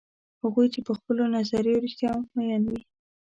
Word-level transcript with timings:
هغوی 0.41 0.67
چې 0.73 0.79
په 0.87 0.91
خپلو 0.97 1.23
نظریو 1.35 1.83
رښتیا 1.85 2.11
میین 2.35 2.63
وي. 2.69 2.81